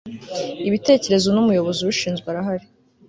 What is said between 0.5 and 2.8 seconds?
ibitekerezo numuyobozi ubishinzwe arahari